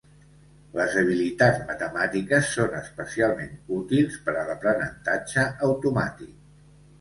Les 0.77 0.93
habilitats 1.01 1.59
matemàtiques 1.67 2.49
són 2.53 2.73
especialment 2.79 3.53
útils 3.77 4.17
per 4.25 4.35
a 4.41 4.47
l'aprenentatge 4.49 5.47
automàtic. 5.71 6.35